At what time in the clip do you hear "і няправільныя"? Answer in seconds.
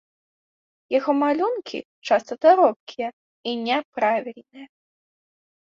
3.53-4.67